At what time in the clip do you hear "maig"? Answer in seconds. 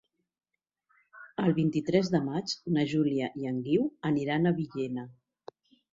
2.29-2.55